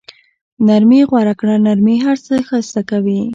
[0.67, 3.21] نرمي غوره کړه، نرمي هر څه ښایسته کوي.